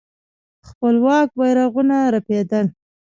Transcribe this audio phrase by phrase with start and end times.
[0.67, 2.65] خپلواک بيرغونه رپېدل.